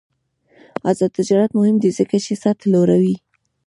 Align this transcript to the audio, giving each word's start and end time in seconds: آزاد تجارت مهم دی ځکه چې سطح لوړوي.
آزاد 0.89 1.11
تجارت 1.19 1.49
مهم 1.59 1.75
دی 1.81 1.89
ځکه 1.99 2.15
چې 2.25 2.33
سطح 2.43 2.63
لوړوي. 2.73 3.15